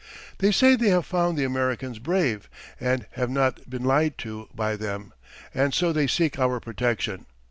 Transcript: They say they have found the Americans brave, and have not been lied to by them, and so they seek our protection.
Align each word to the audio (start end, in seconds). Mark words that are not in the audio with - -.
They 0.39 0.51
say 0.51 0.75
they 0.75 0.89
have 0.89 1.05
found 1.05 1.37
the 1.37 1.43
Americans 1.43 1.99
brave, 1.99 2.49
and 2.79 3.05
have 3.11 3.29
not 3.29 3.69
been 3.69 3.83
lied 3.83 4.17
to 4.17 4.49
by 4.51 4.75
them, 4.75 5.13
and 5.53 5.75
so 5.75 5.93
they 5.93 6.07
seek 6.07 6.39
our 6.39 6.59
protection. 6.59 7.27